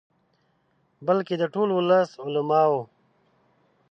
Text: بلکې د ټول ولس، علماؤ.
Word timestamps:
بلکې 1.05 1.33
د 1.37 1.43
ټول 1.53 1.69
ولس، 1.73 2.09
علماؤ. 2.25 2.75